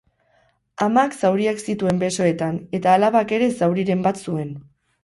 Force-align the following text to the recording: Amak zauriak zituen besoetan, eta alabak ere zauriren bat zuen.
Amak 0.85 1.17
zauriak 1.21 1.61
zituen 1.65 2.01
besoetan, 2.05 2.59
eta 2.81 2.99
alabak 3.03 3.39
ere 3.39 3.53
zauriren 3.61 4.05
bat 4.11 4.27
zuen. 4.27 4.53